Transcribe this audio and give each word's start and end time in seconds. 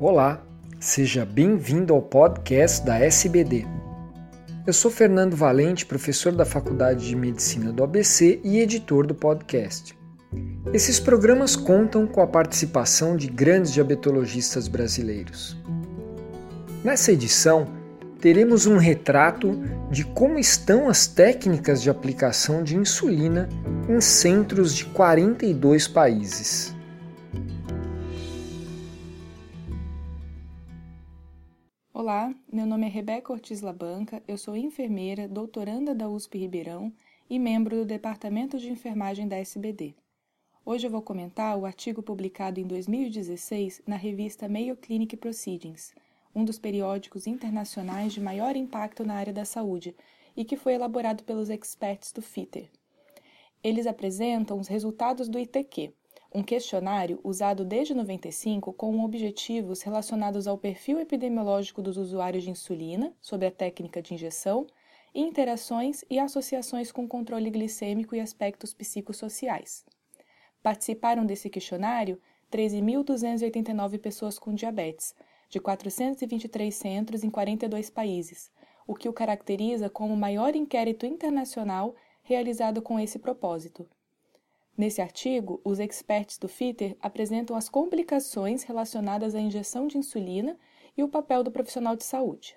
Olá, 0.00 0.44
seja 0.80 1.24
bem-vindo 1.24 1.94
ao 1.94 2.02
podcast 2.02 2.84
da 2.84 2.98
SBD. 2.98 3.64
Eu 4.66 4.72
sou 4.72 4.90
Fernando 4.90 5.36
Valente, 5.36 5.86
professor 5.86 6.32
da 6.32 6.44
Faculdade 6.44 7.06
de 7.06 7.14
Medicina 7.14 7.72
do 7.72 7.84
ABC 7.84 8.40
e 8.42 8.58
editor 8.58 9.06
do 9.06 9.14
podcast. 9.14 9.96
Esses 10.72 10.98
programas 10.98 11.54
contam 11.54 12.08
com 12.08 12.20
a 12.20 12.26
participação 12.26 13.16
de 13.16 13.28
grandes 13.28 13.72
diabetologistas 13.72 14.66
brasileiros. 14.66 15.56
Nessa 16.82 17.12
edição, 17.12 17.68
teremos 18.20 18.66
um 18.66 18.78
retrato 18.78 19.62
de 19.92 20.02
como 20.02 20.40
estão 20.40 20.88
as 20.88 21.06
técnicas 21.06 21.80
de 21.80 21.88
aplicação 21.88 22.64
de 22.64 22.76
insulina 22.76 23.48
em 23.88 24.00
centros 24.00 24.74
de 24.74 24.86
42 24.86 25.86
países. 25.86 26.74
Meu 32.54 32.66
nome 32.66 32.86
é 32.86 32.88
Rebeca 32.88 33.32
Ortiz 33.32 33.62
Labanca, 33.62 34.22
eu 34.28 34.38
sou 34.38 34.56
enfermeira, 34.56 35.26
doutoranda 35.26 35.92
da 35.92 36.08
USP 36.08 36.38
Ribeirão 36.38 36.92
e 37.28 37.36
membro 37.36 37.78
do 37.78 37.84
Departamento 37.84 38.60
de 38.60 38.70
Enfermagem 38.70 39.26
da 39.26 39.36
SBD. 39.36 39.92
Hoje 40.64 40.86
eu 40.86 40.90
vou 40.92 41.02
comentar 41.02 41.58
o 41.58 41.66
artigo 41.66 42.00
publicado 42.00 42.60
em 42.60 42.64
2016 42.64 43.82
na 43.84 43.96
revista 43.96 44.48
Mayo 44.48 44.76
Clinic 44.76 45.16
Proceedings, 45.16 45.96
um 46.32 46.44
dos 46.44 46.56
periódicos 46.56 47.26
internacionais 47.26 48.12
de 48.12 48.20
maior 48.20 48.54
impacto 48.54 49.04
na 49.04 49.14
área 49.14 49.32
da 49.32 49.44
saúde 49.44 49.92
e 50.36 50.44
que 50.44 50.56
foi 50.56 50.74
elaborado 50.74 51.24
pelos 51.24 51.50
experts 51.50 52.12
do 52.12 52.22
FITER. 52.22 52.70
Eles 53.64 53.84
apresentam 53.84 54.60
os 54.60 54.68
resultados 54.68 55.28
do 55.28 55.40
ITQ, 55.40 55.92
um 56.34 56.42
questionário 56.42 57.20
usado 57.22 57.64
desde 57.64 57.94
95 57.94 58.72
com 58.72 59.04
objetivos 59.04 59.82
relacionados 59.82 60.48
ao 60.48 60.58
perfil 60.58 60.98
epidemiológico 60.98 61.80
dos 61.80 61.96
usuários 61.96 62.42
de 62.42 62.50
insulina, 62.50 63.14
sobre 63.20 63.46
a 63.46 63.52
técnica 63.52 64.02
de 64.02 64.14
injeção, 64.14 64.66
interações 65.14 66.04
e 66.10 66.18
associações 66.18 66.90
com 66.90 67.06
controle 67.06 67.48
glicêmico 67.50 68.16
e 68.16 68.20
aspectos 68.20 68.74
psicossociais. 68.74 69.86
Participaram 70.60 71.24
desse 71.24 71.48
questionário 71.48 72.20
13.289 72.50 73.98
pessoas 73.98 74.36
com 74.36 74.52
diabetes, 74.52 75.14
de 75.48 75.60
423 75.60 76.74
centros 76.74 77.22
em 77.22 77.30
42 77.30 77.90
países, 77.90 78.50
o 78.88 78.94
que 78.96 79.08
o 79.08 79.12
caracteriza 79.12 79.88
como 79.88 80.14
o 80.14 80.16
maior 80.16 80.56
inquérito 80.56 81.06
internacional 81.06 81.94
realizado 82.24 82.82
com 82.82 82.98
esse 82.98 83.20
propósito. 83.20 83.88
Nesse 84.76 85.00
artigo, 85.00 85.60
os 85.62 85.78
experts 85.78 86.36
do 86.36 86.48
FITER 86.48 86.96
apresentam 87.00 87.54
as 87.54 87.68
complicações 87.68 88.64
relacionadas 88.64 89.32
à 89.32 89.40
injeção 89.40 89.86
de 89.86 89.96
insulina 89.96 90.58
e 90.96 91.02
o 91.02 91.08
papel 91.08 91.44
do 91.44 91.50
profissional 91.50 91.94
de 91.94 92.02
saúde. 92.02 92.56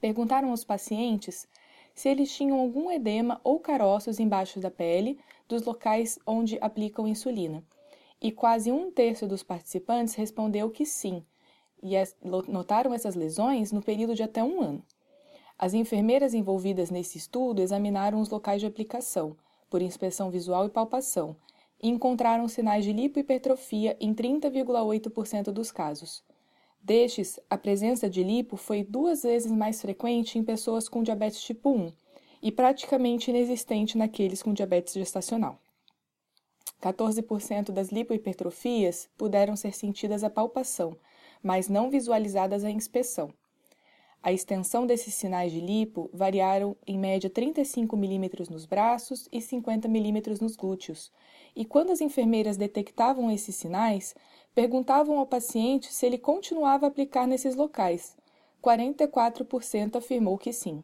Perguntaram 0.00 0.50
aos 0.50 0.64
pacientes 0.64 1.46
se 1.94 2.08
eles 2.08 2.34
tinham 2.34 2.58
algum 2.58 2.90
edema 2.90 3.40
ou 3.44 3.60
caroços 3.60 4.18
embaixo 4.18 4.58
da 4.58 4.72
pele 4.72 5.16
dos 5.46 5.62
locais 5.62 6.18
onde 6.26 6.58
aplicam 6.60 7.06
insulina, 7.06 7.64
e 8.20 8.32
quase 8.32 8.72
um 8.72 8.90
terço 8.90 9.28
dos 9.28 9.44
participantes 9.44 10.14
respondeu 10.14 10.68
que 10.68 10.84
sim, 10.84 11.24
e 11.80 11.92
notaram 12.48 12.92
essas 12.92 13.14
lesões 13.14 13.70
no 13.70 13.80
período 13.80 14.16
de 14.16 14.24
até 14.24 14.42
um 14.42 14.60
ano. 14.60 14.84
As 15.56 15.74
enfermeiras 15.74 16.34
envolvidas 16.34 16.90
nesse 16.90 17.18
estudo 17.18 17.62
examinaram 17.62 18.20
os 18.20 18.30
locais 18.30 18.60
de 18.60 18.66
aplicação 18.66 19.36
por 19.74 19.82
inspeção 19.82 20.30
visual 20.30 20.66
e 20.66 20.70
palpação, 20.70 21.34
e 21.82 21.88
encontraram 21.88 22.46
sinais 22.46 22.84
de 22.84 22.92
lipohipertrofia 22.92 23.96
em 24.00 24.14
30,8% 24.14 25.50
dos 25.50 25.72
casos. 25.72 26.22
Destes, 26.80 27.40
a 27.50 27.58
presença 27.58 28.08
de 28.08 28.22
lipo 28.22 28.56
foi 28.56 28.84
duas 28.84 29.24
vezes 29.24 29.50
mais 29.50 29.82
frequente 29.82 30.38
em 30.38 30.44
pessoas 30.44 30.88
com 30.88 31.02
diabetes 31.02 31.42
tipo 31.42 31.70
1 31.70 31.92
e 32.40 32.52
praticamente 32.52 33.32
inexistente 33.32 33.98
naqueles 33.98 34.44
com 34.44 34.52
diabetes 34.52 34.94
gestacional. 34.94 35.58
14% 36.80 37.72
das 37.72 37.90
lipohipertrofias 37.90 39.08
puderam 39.18 39.56
ser 39.56 39.74
sentidas 39.74 40.22
à 40.22 40.30
palpação, 40.30 40.96
mas 41.42 41.68
não 41.68 41.90
visualizadas 41.90 42.62
à 42.62 42.70
inspeção. 42.70 43.34
A 44.26 44.32
extensão 44.32 44.86
desses 44.86 45.12
sinais 45.12 45.52
de 45.52 45.60
lipo 45.60 46.08
variaram 46.10 46.74
em 46.86 46.98
média 46.98 47.28
35 47.28 47.94
milímetros 47.94 48.48
nos 48.48 48.64
braços 48.64 49.28
e 49.30 49.38
50 49.38 49.86
milímetros 49.86 50.40
nos 50.40 50.56
glúteos. 50.56 51.12
E 51.54 51.62
quando 51.62 51.90
as 51.92 52.00
enfermeiras 52.00 52.56
detectavam 52.56 53.30
esses 53.30 53.54
sinais, 53.54 54.14
perguntavam 54.54 55.18
ao 55.18 55.26
paciente 55.26 55.92
se 55.92 56.06
ele 56.06 56.16
continuava 56.16 56.86
a 56.86 56.88
aplicar 56.88 57.26
nesses 57.26 57.54
locais. 57.54 58.16
44% 58.62 59.96
afirmou 59.96 60.38
que 60.38 60.54
sim. 60.54 60.82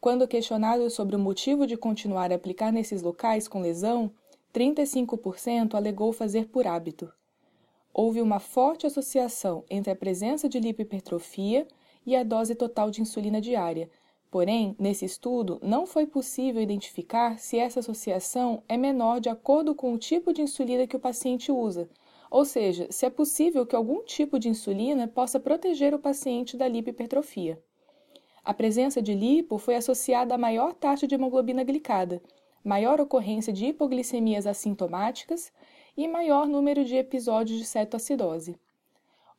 Quando 0.00 0.26
questionado 0.26 0.88
sobre 0.88 1.14
o 1.14 1.18
motivo 1.18 1.66
de 1.66 1.76
continuar 1.76 2.32
a 2.32 2.36
aplicar 2.36 2.72
nesses 2.72 3.02
locais 3.02 3.46
com 3.46 3.60
lesão, 3.60 4.10
35% 4.54 5.74
alegou 5.74 6.10
fazer 6.10 6.46
por 6.46 6.66
hábito. 6.66 7.12
Houve 7.92 8.22
uma 8.22 8.40
forte 8.40 8.86
associação 8.86 9.62
entre 9.68 9.92
a 9.92 9.96
presença 9.96 10.48
de 10.48 10.58
lipohipertrofia 10.58 11.68
e 12.06 12.14
a 12.14 12.22
dose 12.22 12.54
total 12.54 12.90
de 12.90 13.02
insulina 13.02 13.40
diária. 13.40 13.90
Porém, 14.30 14.76
nesse 14.78 15.04
estudo, 15.04 15.58
não 15.62 15.86
foi 15.86 16.06
possível 16.06 16.62
identificar 16.62 17.38
se 17.38 17.58
essa 17.58 17.80
associação 17.80 18.62
é 18.68 18.76
menor 18.76 19.20
de 19.20 19.28
acordo 19.28 19.74
com 19.74 19.92
o 19.92 19.98
tipo 19.98 20.32
de 20.32 20.42
insulina 20.42 20.86
que 20.86 20.96
o 20.96 21.00
paciente 21.00 21.50
usa, 21.50 21.88
ou 22.30 22.44
seja, 22.44 22.86
se 22.90 23.06
é 23.06 23.10
possível 23.10 23.64
que 23.64 23.76
algum 23.76 24.02
tipo 24.02 24.38
de 24.38 24.48
insulina 24.48 25.08
possa 25.08 25.40
proteger 25.40 25.94
o 25.94 25.98
paciente 25.98 26.56
da 26.56 26.68
lipohipertrofia. 26.68 27.60
A 28.44 28.54
presença 28.54 29.02
de 29.02 29.14
lipo 29.14 29.58
foi 29.58 29.74
associada 29.74 30.34
a 30.34 30.38
maior 30.38 30.72
taxa 30.72 31.06
de 31.06 31.14
hemoglobina 31.14 31.64
glicada, 31.64 32.22
maior 32.62 33.00
ocorrência 33.00 33.52
de 33.52 33.66
hipoglicemias 33.66 34.46
assintomáticas 34.46 35.52
e 35.96 36.06
maior 36.06 36.46
número 36.46 36.84
de 36.84 36.96
episódios 36.96 37.58
de 37.58 37.64
cetoacidose. 37.64 38.56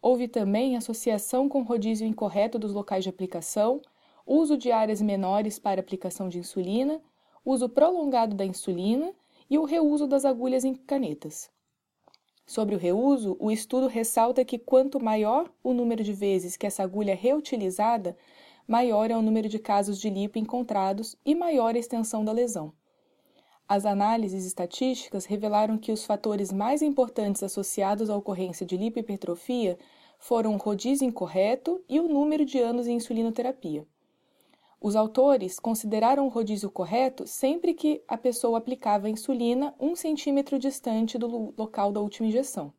Houve 0.01 0.27
também 0.27 0.77
associação 0.77 1.49
com 1.49 1.63
rodízio 1.63 2.07
incorreto 2.07 2.59
dos 2.59 2.73
locais 2.73 3.03
de 3.03 3.09
aplicação, 3.09 3.81
uso 4.25 4.57
de 4.57 4.71
áreas 4.71 5.01
menores 5.01 5.57
para 5.57 5.79
aplicação 5.79 6.29
de 6.29 6.39
insulina, 6.39 7.01
uso 7.43 7.67
prolongado 7.69 8.35
da 8.35 8.45
insulina 8.45 9.13
e 9.49 9.57
o 9.57 9.63
reuso 9.63 10.05
das 10.05 10.25
agulhas 10.25 10.63
em 10.63 10.75
canetas. 10.75 11.49
Sobre 12.45 12.75
o 12.75 12.77
reuso, 12.77 13.35
o 13.39 13.51
estudo 13.51 13.87
ressalta 13.87 14.45
que 14.45 14.57
quanto 14.57 15.03
maior 15.03 15.51
o 15.63 15.73
número 15.73 16.03
de 16.03 16.13
vezes 16.13 16.55
que 16.55 16.65
essa 16.65 16.83
agulha 16.83 17.11
é 17.11 17.15
reutilizada, 17.15 18.17
maior 18.67 19.09
é 19.11 19.17
o 19.17 19.21
número 19.21 19.49
de 19.49 19.59
casos 19.59 19.99
de 19.99 20.09
lipo 20.09 20.37
encontrados 20.37 21.15
e 21.25 21.35
maior 21.35 21.75
a 21.75 21.79
extensão 21.79 22.23
da 22.23 22.31
lesão. 22.31 22.71
As 23.69 23.85
análises 23.85 24.45
estatísticas 24.45 25.25
revelaram 25.25 25.77
que 25.77 25.91
os 25.91 26.05
fatores 26.05 26.53
mais 26.53 26.81
importantes 26.81 27.43
associados 27.43 28.09
à 28.09 28.15
ocorrência 28.15 28.65
de 28.65 28.77
lipohipertrofia 28.77 29.77
foram 30.17 30.53
o 30.53 30.57
rodízio 30.57 31.05
incorreto 31.05 31.83
e 31.89 31.99
o 31.99 32.07
número 32.07 32.45
de 32.45 32.59
anos 32.59 32.87
em 32.87 32.95
insulinoterapia. 32.95 33.85
Os 34.79 34.95
autores 34.95 35.59
consideraram 35.59 36.25
o 36.25 36.29
rodízio 36.29 36.71
correto 36.71 37.27
sempre 37.27 37.73
que 37.73 38.01
a 38.07 38.17
pessoa 38.17 38.57
aplicava 38.57 39.07
a 39.07 39.09
insulina 39.09 39.75
um 39.77 39.97
centímetro 39.97 40.57
distante 40.57 41.17
do 41.17 41.53
local 41.57 41.91
da 41.91 41.99
última 41.99 42.29
injeção. 42.29 42.71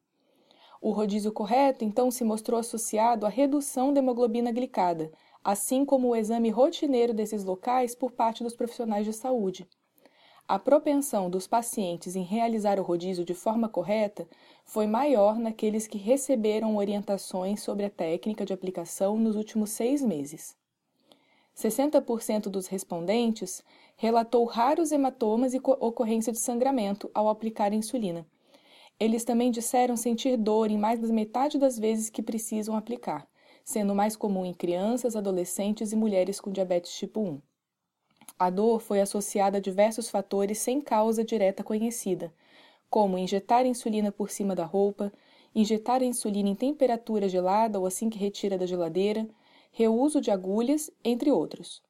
O 0.81 0.93
rodízio 0.93 1.33
correto, 1.33 1.85
então, 1.85 2.11
se 2.11 2.25
mostrou 2.25 2.59
associado 2.59 3.27
à 3.27 3.29
redução 3.29 3.93
da 3.93 3.99
hemoglobina 3.99 4.51
glicada, 4.51 5.13
assim 5.45 5.85
como 5.85 6.09
o 6.09 6.17
exame 6.17 6.49
rotineiro 6.49 7.13
desses 7.13 7.45
locais 7.45 7.95
por 7.95 8.13
parte 8.13 8.43
dos 8.43 8.57
profissionais 8.57 9.05
de 9.05 9.13
saúde. 9.13 9.69
A 10.51 10.59
propensão 10.59 11.29
dos 11.29 11.47
pacientes 11.47 12.17
em 12.17 12.23
realizar 12.23 12.81
o 12.81 12.83
rodízio 12.83 13.23
de 13.23 13.35
forma 13.35 13.69
correta 13.69 14.27
foi 14.65 14.87
maior 14.87 15.39
naqueles 15.39 15.87
que 15.87 15.99
receberam 15.99 16.75
orientações 16.79 17.61
sobre 17.61 17.85
a 17.85 17.91
técnica 17.91 18.47
de 18.47 18.55
aplicação 18.55 19.19
nos 19.19 19.37
últimos 19.37 19.69
seis 19.69 20.01
meses. 20.01 20.57
60% 21.55 22.45
dos 22.49 22.67
respondentes 22.67 23.63
relatou 23.95 24.47
raros 24.47 24.91
hematomas 24.91 25.53
e 25.53 25.59
ocorrência 25.59 26.33
de 26.33 26.39
sangramento 26.39 27.11
ao 27.13 27.29
aplicar 27.29 27.75
insulina. 27.75 28.27
Eles 28.99 29.25
também 29.25 29.51
disseram 29.51 29.99
sentir 29.99 30.39
dor 30.39 30.71
em 30.71 30.79
mais 30.79 30.99
da 30.99 31.09
metade 31.09 31.59
das 31.59 31.79
vezes 31.79 32.09
que 32.09 32.23
precisam 32.23 32.75
aplicar, 32.75 33.29
sendo 33.63 33.95
mais 33.95 34.17
comum 34.17 34.47
em 34.47 34.55
crianças, 34.55 35.15
adolescentes 35.15 35.93
e 35.93 35.97
mulheres 35.97 36.41
com 36.41 36.51
diabetes 36.51 36.95
tipo 36.95 37.21
1. 37.21 37.43
A 38.39 38.51
dor 38.51 38.81
foi 38.81 39.01
associada 39.01 39.59
a 39.59 39.61
diversos 39.61 40.09
fatores 40.09 40.59
sem 40.59 40.81
causa 40.81 41.25
direta 41.25 41.65
conhecida, 41.65 42.33
como 42.89 43.19
injetar 43.19 43.67
insulina 43.67 44.13
por 44.13 44.31
cima 44.31 44.55
da 44.55 44.65
roupa, 44.65 45.13
injetar 45.53 46.05
insulina 46.05 46.49
em 46.49 46.55
temperatura 46.55 47.29
gelada 47.29 47.81
ou 47.81 47.87
assim 47.87 48.09
que 48.09 48.19
retira 48.19 48.57
da 48.57 48.65
geladeira, 48.65 49.29
reuso 49.73 50.21
de 50.21 50.31
agulhas, 50.31 50.89
entre 51.05 51.33
outros. 51.33 51.83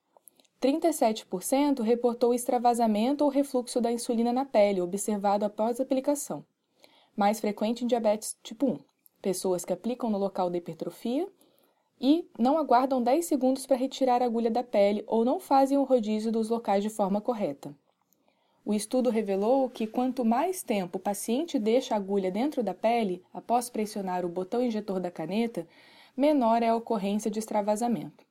37% 0.61 1.83
reportou 1.83 2.33
extravasamento 2.33 3.25
ou 3.25 3.31
refluxo 3.31 3.81
da 3.81 3.93
insulina 3.93 4.33
na 4.33 4.45
pele 4.45 4.81
observado 4.81 5.45
após 5.45 5.79
a 5.79 5.83
aplicação, 5.83 6.45
mais 7.15 7.39
frequente 7.41 7.85
em 7.85 7.87
diabetes 7.87 8.37
tipo 8.43 8.67
1. 8.67 8.79
pessoas 9.21 9.65
que 9.65 9.73
aplicam 9.73 10.09
no 10.09 10.19
local 10.19 10.49
da 10.49 10.57
hipertrofia 10.57 11.29
e 12.01 12.29
não 12.39 12.59
aguardam 12.59 13.03
10 13.03 13.25
segundos 13.25 13.67
para 13.67 13.77
retirar 13.77 14.23
a 14.23 14.27
agulha 14.27 14.51
da 14.51 14.63
pele 14.63 15.05
ou 15.07 15.25
não 15.25 15.41
fazem 15.41 15.77
o 15.79 15.85
rodízio 15.85 16.31
dos 16.31 16.49
locais 16.49 16.83
de 16.83 16.91
forma 16.91 17.21
correta. 17.21 17.75
O 18.65 18.75
estudo 18.75 19.09
revelou 19.09 19.71
que 19.71 19.87
quanto 19.87 20.25
mais 20.25 20.63
tempo 20.63 20.99
o 20.99 21.01
paciente 21.01 21.59
deixa 21.59 21.95
a 21.95 21.97
agulha 21.97 22.31
dentro 22.31 22.63
da 22.63 22.75
pele 22.75 23.25
após 23.33 23.71
pressionar 23.71 24.25
o 24.25 24.29
botão 24.29 24.63
injetor 24.63 25.01
da 25.01 25.11
caneta, 25.11 25.67
menor 26.17 26.63
é 26.63 26.69
a 26.69 26.77
ocorrência 26.77 27.31
de 27.31 27.39
extravasamento. 27.39 28.27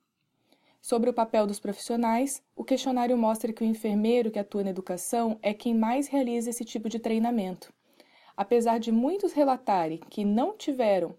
Sobre 0.79 1.09
o 1.09 1.13
papel 1.13 1.47
dos 1.47 1.59
profissionais, 1.59 2.41
o 2.55 2.63
questionário 2.63 3.17
mostra 3.17 3.51
que 3.51 3.63
o 3.63 3.67
enfermeiro 3.67 4.29
que 4.29 4.39
atua 4.39 4.63
na 4.63 4.69
educação 4.69 5.39
é 5.41 5.53
quem 5.53 5.73
mais 5.73 6.07
realiza 6.07 6.49
esse 6.49 6.63
tipo 6.63 6.87
de 6.87 6.99
treinamento. 6.99 7.73
Apesar 8.37 8.79
de 8.79 8.91
muitos 8.91 9.33
relatarem 9.33 9.99
que 10.09 10.23
não 10.23 10.55
tiveram 10.55 11.15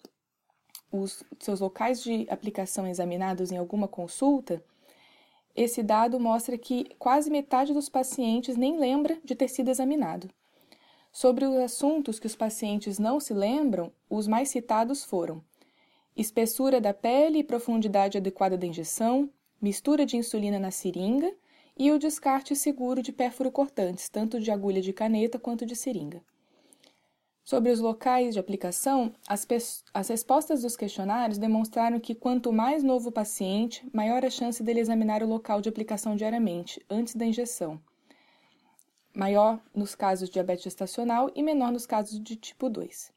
os 0.90 1.22
seus 1.38 1.60
locais 1.60 2.02
de 2.02 2.26
aplicação 2.30 2.86
examinados 2.86 3.52
em 3.52 3.56
alguma 3.56 3.86
consulta, 3.86 4.62
esse 5.54 5.82
dado 5.82 6.20
mostra 6.20 6.56
que 6.56 6.86
quase 6.98 7.30
metade 7.30 7.72
dos 7.72 7.88
pacientes 7.88 8.56
nem 8.56 8.78
lembra 8.78 9.18
de 9.24 9.34
ter 9.34 9.48
sido 9.48 9.70
examinado. 9.70 10.30
Sobre 11.12 11.44
os 11.44 11.56
assuntos 11.56 12.20
que 12.20 12.26
os 12.26 12.36
pacientes 12.36 12.98
não 12.98 13.18
se 13.18 13.34
lembram, 13.34 13.92
os 14.08 14.28
mais 14.28 14.50
citados 14.50 15.04
foram 15.04 15.42
espessura 16.14 16.80
da 16.80 16.92
pele 16.92 17.38
e 17.38 17.44
profundidade 17.44 18.18
adequada 18.18 18.58
da 18.58 18.66
injeção, 18.66 19.30
mistura 19.60 20.04
de 20.04 20.16
insulina 20.16 20.58
na 20.58 20.70
seringa 20.70 21.32
e 21.76 21.92
o 21.92 21.98
descarte 21.98 22.56
seguro 22.56 23.00
de 23.00 23.12
pérfuro 23.12 23.52
cortantes, 23.52 24.08
tanto 24.08 24.40
de 24.40 24.50
agulha 24.50 24.82
de 24.82 24.92
caneta 24.92 25.38
quanto 25.38 25.64
de 25.64 25.76
seringa. 25.76 26.20
Sobre 27.48 27.72
os 27.72 27.80
locais 27.80 28.34
de 28.34 28.38
aplicação, 28.38 29.10
as, 29.26 29.48
as, 29.94 30.08
respostas 30.08 30.60
dos 30.60 30.76
questionários 30.76 31.38
demonstraram 31.38 31.98
que 31.98 32.14
quanto 32.14 32.52
mais 32.52 32.82
novo 32.82 33.08
o 33.08 33.12
paciente, 33.12 33.88
maior 33.90 34.22
a 34.22 34.28
chance 34.28 34.62
dele 34.62 34.80
examinar 34.80 35.22
o 35.22 35.26
local 35.26 35.62
de 35.62 35.68
aplicação 35.70 36.14
diariamente, 36.14 36.84
antes 36.90 37.16
da 37.16 37.24
injeção. 37.24 37.80
Maior 39.14 39.58
nos 39.74 39.94
casos 39.94 40.28
de 40.28 40.34
diabetes 40.34 40.64
gestacional 40.64 41.30
e 41.34 41.42
menor 41.42 41.72
nos 41.72 41.86
casos 41.86 42.22
de 42.22 42.36
tipo 42.36 42.68
2. 42.68 43.10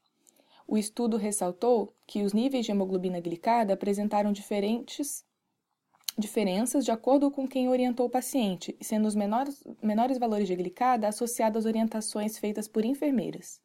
O 0.66 0.77
estudo 0.77 1.18
ressaltou 1.18 1.94
que 2.07 2.24
os 2.24 2.31
níveis 2.31 2.66
de 2.66 2.72
hemoglobina 2.72 3.19
glicada 3.19 3.74
apresentaram 3.74 4.31
diferentes 4.31 5.25
diferenças 6.18 6.86
de 6.86 6.92
acordo 6.92 7.30
com 7.30 7.45
quem 7.45 7.68
orientou 7.68 8.06
o 8.06 8.10
paciente, 8.10 8.77
sendo 8.80 9.10
os 9.10 9.13
menores, 9.13 9.62
menores 9.84 10.18
valores 10.18 10.48
de 10.48 10.56
glicada 10.56 11.10
associados 11.10 11.66
às 11.66 11.66
orientações 11.66 12.38
feitas 12.38 12.66
por 12.66 12.86
enfermeiras. 12.86 13.60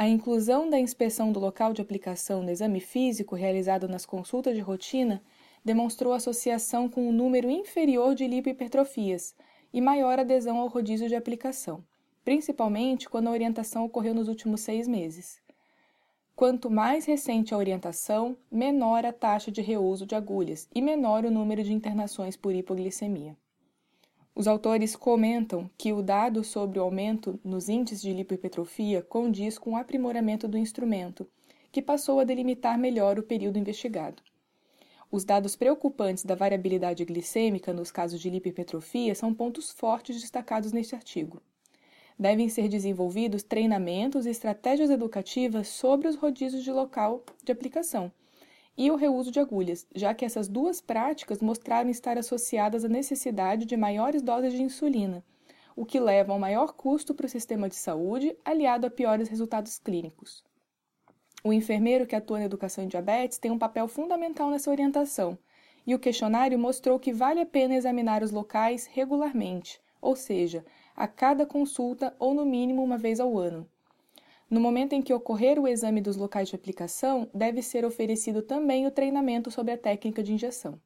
A 0.00 0.06
inclusão 0.06 0.70
da 0.70 0.78
inspeção 0.78 1.32
do 1.32 1.40
local 1.40 1.72
de 1.72 1.82
aplicação 1.82 2.40
no 2.40 2.50
exame 2.52 2.78
físico 2.78 3.34
realizado 3.34 3.88
nas 3.88 4.06
consultas 4.06 4.54
de 4.54 4.60
rotina 4.60 5.20
demonstrou 5.64 6.12
associação 6.12 6.88
com 6.88 7.08
um 7.08 7.10
número 7.10 7.50
inferior 7.50 8.14
de 8.14 8.24
lipohipertrofias 8.28 9.34
e 9.72 9.80
maior 9.80 10.20
adesão 10.20 10.58
ao 10.58 10.68
rodízio 10.68 11.08
de 11.08 11.16
aplicação, 11.16 11.82
principalmente 12.24 13.08
quando 13.08 13.26
a 13.26 13.32
orientação 13.32 13.84
ocorreu 13.84 14.14
nos 14.14 14.28
últimos 14.28 14.60
seis 14.60 14.86
meses. 14.86 15.40
Quanto 16.36 16.70
mais 16.70 17.04
recente 17.04 17.52
a 17.52 17.58
orientação, 17.58 18.36
menor 18.48 19.04
a 19.04 19.12
taxa 19.12 19.50
de 19.50 19.60
reuso 19.60 20.06
de 20.06 20.14
agulhas 20.14 20.68
e 20.72 20.80
menor 20.80 21.24
o 21.24 21.30
número 21.32 21.64
de 21.64 21.72
internações 21.72 22.36
por 22.36 22.54
hipoglicemia. 22.54 23.36
Os 24.38 24.46
autores 24.46 24.94
comentam 24.94 25.68
que 25.76 25.92
o 25.92 26.00
dado 26.00 26.44
sobre 26.44 26.78
o 26.78 26.82
aumento 26.82 27.40
nos 27.42 27.68
índices 27.68 28.00
de 28.00 28.12
lipohipertrofia 28.12 29.02
condiz 29.02 29.58
com 29.58 29.72
o 29.72 29.76
aprimoramento 29.76 30.46
do 30.46 30.56
instrumento, 30.56 31.28
que 31.72 31.82
passou 31.82 32.20
a 32.20 32.24
delimitar 32.24 32.78
melhor 32.78 33.18
o 33.18 33.22
período 33.24 33.58
investigado. 33.58 34.22
Os 35.10 35.24
dados 35.24 35.56
preocupantes 35.56 36.24
da 36.24 36.36
variabilidade 36.36 37.04
glicêmica 37.04 37.72
nos 37.72 37.90
casos 37.90 38.20
de 38.20 38.30
lipohipertrofia 38.30 39.12
são 39.12 39.34
pontos 39.34 39.72
fortes 39.72 40.20
destacados 40.20 40.70
neste 40.70 40.94
artigo 40.94 41.42
devem 42.18 42.48
ser 42.48 42.68
desenvolvidos 42.68 43.44
treinamentos 43.44 44.26
e 44.26 44.30
estratégias 44.30 44.90
educativas 44.90 45.68
sobre 45.68 46.08
os 46.08 46.16
rodízios 46.16 46.64
de 46.64 46.72
local 46.72 47.22
de 47.44 47.52
aplicação 47.52 48.10
e 48.78 48.92
o 48.92 48.96
reuso 48.96 49.32
de 49.32 49.40
agulhas, 49.40 49.84
já 49.92 50.14
que 50.14 50.24
essas 50.24 50.46
duas 50.46 50.80
práticas 50.80 51.42
mostraram 51.42 51.90
estar 51.90 52.16
associadas 52.16 52.84
à 52.84 52.88
necessidade 52.88 53.64
de 53.64 53.76
maiores 53.76 54.22
doses 54.22 54.52
de 54.52 54.62
insulina, 54.62 55.24
o 55.74 55.84
que 55.84 55.98
leva 55.98 56.32
a 56.32 56.36
um 56.36 56.38
maior 56.38 56.72
custo 56.74 57.12
para 57.12 57.26
o 57.26 57.28
sistema 57.28 57.68
de 57.68 57.74
saúde, 57.74 58.38
aliado 58.44 58.86
a 58.86 58.90
piores 58.90 59.28
resultados 59.28 59.80
clínicos. 59.80 60.44
O 61.42 61.52
enfermeiro 61.52 62.06
que 62.06 62.14
atua 62.14 62.38
na 62.38 62.44
educação 62.44 62.84
em 62.84 62.88
diabetes 62.88 63.38
tem 63.38 63.50
um 63.50 63.58
papel 63.58 63.88
fundamental 63.88 64.48
nessa 64.48 64.70
orientação, 64.70 65.36
e 65.84 65.92
o 65.92 65.98
questionário 65.98 66.56
mostrou 66.56 67.00
que 67.00 67.12
vale 67.12 67.40
a 67.40 67.46
pena 67.46 67.74
examinar 67.74 68.22
os 68.22 68.30
locais 68.30 68.86
regularmente, 68.86 69.80
ou 70.00 70.14
seja, 70.14 70.64
a 70.94 71.08
cada 71.08 71.44
consulta 71.44 72.14
ou 72.16 72.32
no 72.32 72.46
mínimo 72.46 72.84
uma 72.84 72.96
vez 72.96 73.18
ao 73.18 73.36
ano. 73.36 73.68
No 74.50 74.60
momento 74.60 74.94
em 74.94 75.02
que 75.02 75.12
ocorrer 75.12 75.58
o 75.58 75.68
exame 75.68 76.00
dos 76.00 76.16
locais 76.16 76.48
de 76.48 76.56
aplicação, 76.56 77.28
deve 77.34 77.60
ser 77.60 77.84
oferecido 77.84 78.40
também 78.40 78.86
o 78.86 78.90
treinamento 78.90 79.50
sobre 79.50 79.72
a 79.72 79.78
técnica 79.78 80.22
de 80.22 80.32
injeção. 80.32 80.80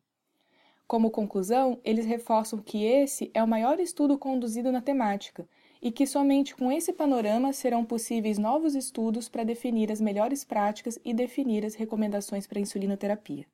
Como 0.87 1.11
conclusão, 1.11 1.79
eles 1.85 2.05
reforçam 2.05 2.59
que 2.59 2.85
esse 2.85 3.31
é 3.33 3.43
o 3.43 3.47
maior 3.47 3.79
estudo 3.79 4.19
conduzido 4.19 4.73
na 4.73 4.83
temática 4.83 5.49
e 5.81 5.91
que 5.91 6.07
somente 6.07 6.55
com 6.55 6.71
esse 6.73 6.93
panorama 6.93 7.53
serão 7.53 7.85
possíveis 7.85 8.37
novos 8.37 8.75
estudos 8.75 9.29
para 9.29 9.45
definir 9.45 9.91
as 9.91 10.01
melhores 10.01 10.45
práticas 10.45 10.99
e 11.05 11.15
definir 11.15 11.65
as 11.65 11.75
recomendações 11.75 12.47
para 12.47 12.59
a 12.59 12.63
insulinoterapia. 12.63 13.47